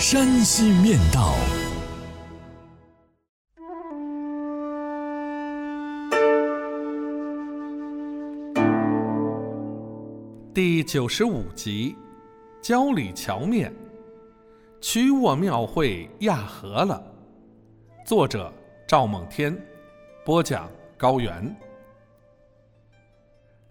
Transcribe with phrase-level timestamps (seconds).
[0.00, 1.34] 山西面道》
[10.54, 11.94] 第九十五集：
[12.62, 13.70] 焦里桥面。
[14.80, 17.04] 曲沃庙会压饸了。
[18.06, 18.50] 作者：
[18.88, 19.54] 赵梦天，
[20.24, 21.54] 播讲：高原。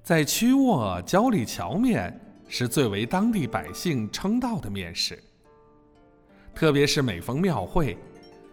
[0.03, 2.15] 在曲沃，焦里桥面。
[2.51, 5.21] 是最为当地百姓称道的面食。
[6.53, 7.97] 特别是每逢庙会、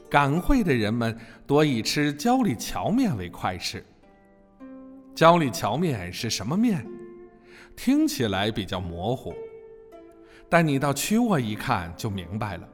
[0.08, 3.84] 赶会的人们，多以吃焦里荞面为快事。
[5.14, 6.86] 焦里荞面是什么面？
[7.74, 9.34] 听起来比较模糊，
[10.48, 12.68] 但你到曲沃一看就明白了。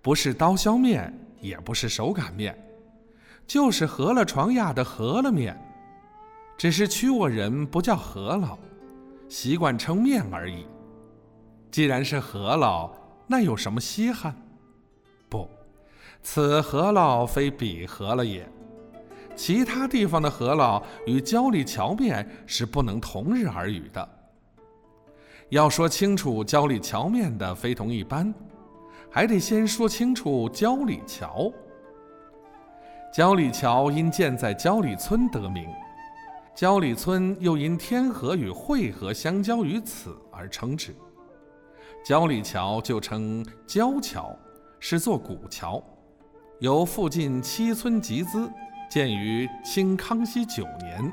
[0.00, 2.56] 不是刀削面，也不是手擀面，
[3.46, 5.58] 就是饸饹床压的饸饹面，
[6.56, 8.58] 只是曲沃人不叫饸饹。
[9.28, 10.64] 习惯称面而已。
[11.70, 12.90] 既然是饸饹，
[13.30, 14.34] 那有什么稀罕？
[15.28, 15.48] 不，
[16.22, 18.48] 此饸饹非彼饸饹也。
[19.36, 24.08] 其他地方的饸饹与焦里桥面是不能同日而语的。
[25.50, 28.34] 要说清楚焦里桥面的非同一般，
[29.10, 31.52] 还得先说清楚焦里桥。
[33.12, 35.68] 焦里桥因建在焦里村得名。
[36.54, 40.94] 焦里村又因天河与汇河相交于此而称之。
[42.04, 44.34] 焦里桥就称焦桥，
[44.80, 45.82] 是座古桥，
[46.60, 48.50] 由附近七村集资，
[48.88, 51.12] 建于清康熙九年，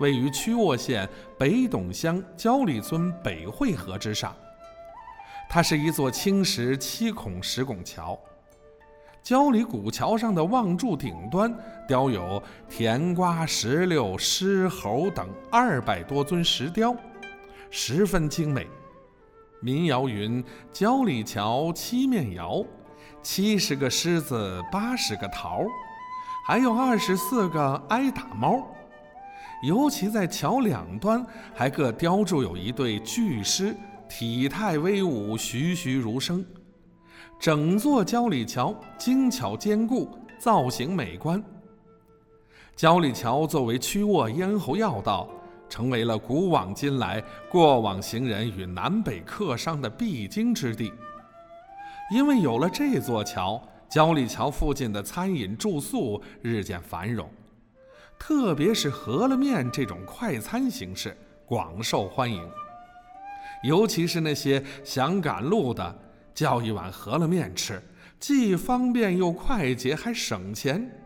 [0.00, 1.06] 位于曲沃县
[1.38, 4.34] 北董乡焦里村北汇河之上。
[5.50, 8.18] 它是一座青石七孔石拱桥。
[9.22, 11.54] 焦里古桥上的望柱顶端
[11.86, 16.96] 雕有甜瓜、石榴、狮猴等二百多尊石雕，
[17.70, 18.66] 十分精美。
[19.62, 22.64] 民谣云：“焦里桥七面窑，
[23.22, 25.62] 七十个狮子，八十个桃，
[26.44, 28.60] 还有二十四个挨打猫。”
[29.62, 31.24] 尤其在桥两端，
[31.54, 33.72] 还各雕铸有一对巨狮，
[34.08, 36.44] 体态威武，栩栩如生。
[37.38, 41.40] 整座焦里桥精巧坚固，造型美观。
[42.74, 45.28] 焦里桥作为曲沃咽喉要道，
[45.72, 50.92] 成为了古往今来过往行人与南北客商的必经之地。
[52.12, 57.26] 因为有了这座桥，焦里桥附近的餐饮住宿日渐繁荣，
[58.18, 61.16] 特别是饸饹面这种快餐形式
[61.46, 62.46] 广受欢迎。
[63.64, 65.98] 尤其是那些想赶路的。
[66.34, 67.82] 叫一碗饸饹面吃，
[68.18, 71.01] 既方便又快捷，还省钱。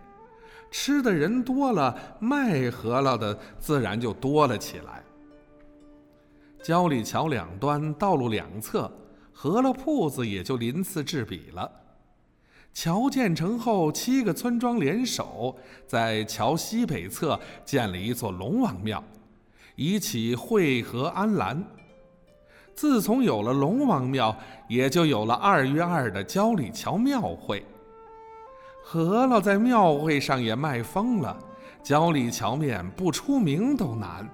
[0.70, 5.02] 吃的人多了，卖饸饹的自然就多了起来。
[6.62, 8.90] 焦里桥两端道路两侧，
[9.34, 11.70] 饸饹铺子也就鳞次栉比了。
[12.74, 15.56] 桥建成后，七个村庄联手，
[15.86, 19.02] 在桥西北侧建了一座龙王庙，
[19.76, 21.64] 以启惠和安澜。
[22.74, 24.36] 自从有了龙王庙，
[24.68, 27.64] 也就有了二月二的焦里桥庙会。
[28.92, 31.36] 饸饹在庙会上也卖疯了，
[31.82, 34.28] 焦里桥面不出名都难。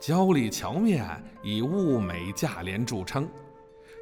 [0.00, 1.06] 焦里桥面
[1.40, 3.28] 以物美价廉著称，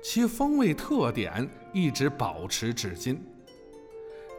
[0.03, 3.23] 其风味特点一直保持至今。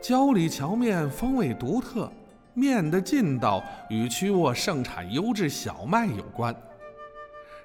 [0.01, 2.11] 焦里桥面风味独特，
[2.55, 6.55] 面的劲道与曲沃盛产优质小麦有关。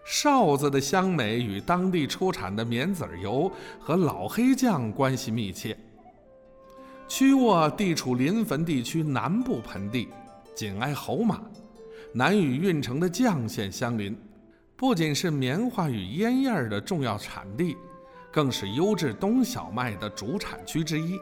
[0.07, 3.51] 臊子的香美与当地出产的棉籽油
[3.81, 5.75] 和老黑酱关系密切。
[7.07, 10.09] 曲沃地处临汾地区南部盆地，
[10.55, 11.41] 紧挨侯马，
[12.13, 14.17] 南与运城的绛县相邻，
[14.75, 17.77] 不仅是棉花与烟叶的重要产地，
[18.33, 21.19] 更是优质冬小麦的主产区之一。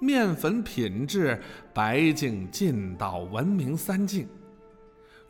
[0.00, 1.40] 面粉品质
[1.72, 4.28] 白净劲道闻名三境。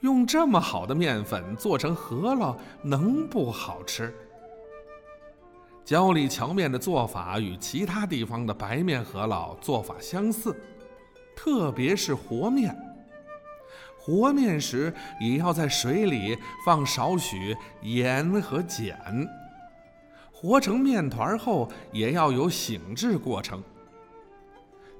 [0.00, 4.14] 用这么好的面粉做成饸饹，能不好吃？
[5.86, 10.52] 焦里荞面的做法与其他地方的白面饸饹做法相似，
[11.36, 12.76] 特别是和面。
[13.96, 19.24] 和面时也要在水里放少许盐和碱。
[20.32, 23.62] 和成面团后也要有醒制过程。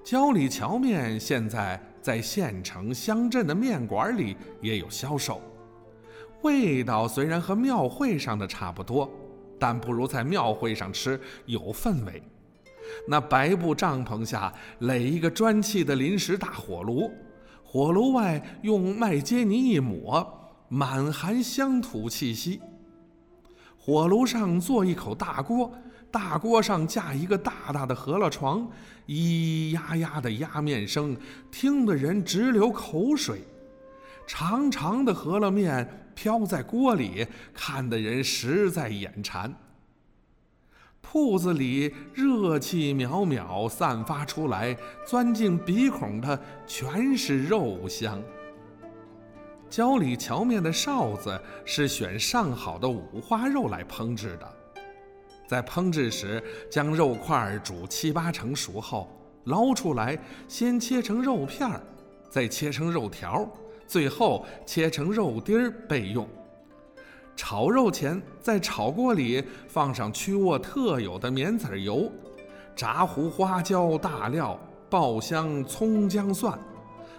[0.05, 5.43] 焦里荞面现在在县城、乡镇的面馆里也有销售，
[6.43, 9.11] 味道虽然和庙会上的差不多，
[9.59, 12.23] 但不如在庙会上吃有氛围。
[13.09, 17.11] 那白布帐篷下垒一个砖砌的临时大火炉，
[17.65, 20.25] 火炉外用麦秸泥一抹，
[20.69, 22.61] 满含乡土气息。
[23.77, 25.73] 火炉上做一口大锅，
[26.11, 28.69] 大锅上架一个大大的饸饹床，
[29.07, 31.17] 咿呀呀的压面声，
[31.51, 33.41] 听得人直流口水。
[34.27, 39.55] 长长的饸饹面飘在锅里，看得人实在眼馋。
[41.01, 44.77] 铺子里热气渺渺散发出来，
[45.07, 48.21] 钻进鼻孔的全是肉香。
[49.71, 54.57] 焦里荞面的臊子是选上好的五花肉来烹制的，
[55.47, 59.09] 在烹制时将肉块煮七八成熟后
[59.45, 60.19] 捞出来，
[60.49, 61.81] 先切成肉片儿，
[62.29, 63.49] 再切成肉条，
[63.87, 66.29] 最后切成肉丁儿备用。
[67.37, 72.11] 炒肉前，在炒锅里放上曲沃特有的棉籽油，
[72.75, 76.59] 炸糊花椒、大料、爆香葱姜蒜，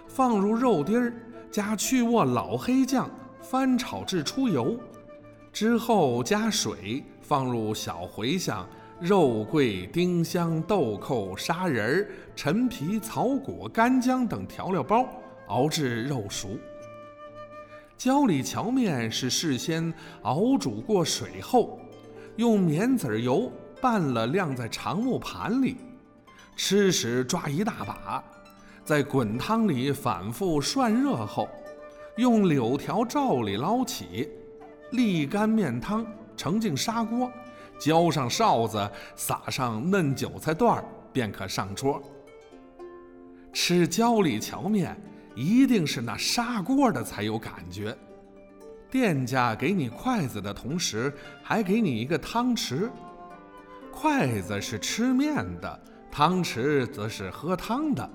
[0.06, 1.12] 放入肉丁儿。
[1.50, 3.08] 加去沃老黑酱，
[3.40, 4.76] 翻炒至出油，
[5.50, 8.68] 之后加水，放入小茴香、
[9.00, 15.08] 肉桂、丁香、豆蔻、砂仁儿、陈皮、草果、干姜等调料包，
[15.48, 16.56] 熬至肉熟。
[17.96, 19.92] 焦里荞面是事先
[20.22, 21.80] 熬煮过水后，
[22.36, 23.50] 用棉籽油
[23.80, 25.76] 拌了晾在长木盘里，
[26.56, 28.22] 吃时抓一大把。
[28.84, 31.48] 在滚汤里反复涮热后，
[32.16, 34.28] 用柳条罩里捞起，
[34.92, 36.06] 沥干面汤，
[36.36, 37.30] 盛进砂锅，
[37.78, 42.00] 浇上臊子，撒上嫩韭菜段儿，便可上桌。
[43.52, 44.96] 吃焦里荞面，
[45.38, 47.96] 一定是那砂锅的才有感觉。
[48.90, 51.14] 店家给你筷子的同时，
[51.44, 52.90] 还给你一个汤匙，
[53.92, 55.80] 筷子是吃面的，
[56.10, 58.10] 汤匙则是喝汤的。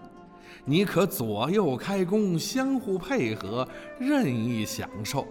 [0.66, 3.66] 你可左右开弓，相互配合，
[3.98, 5.26] 任意享受。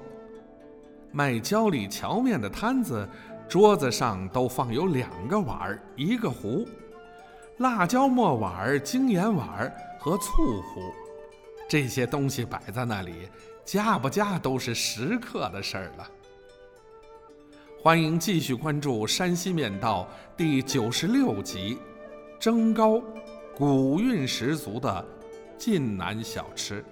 [1.11, 3.07] 卖焦里荞面的摊子，
[3.47, 6.67] 桌子上都放有两个碗儿一个壶，
[7.59, 10.81] 辣椒末碗、精盐碗和醋壶。
[11.73, 13.31] 这些东西摆在那里，
[13.65, 16.07] 加不加都是时刻的事儿了。
[17.83, 21.79] 欢迎继续关注《山西面道》第九十六集：
[22.39, 23.03] 蒸糕，
[23.57, 25.03] 古韵十足的。
[25.57, 26.85] 晋南小吃。